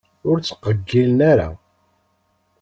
Ur 0.29 0.37
ttqeyyilen 0.39 1.19
ara. 1.31 1.49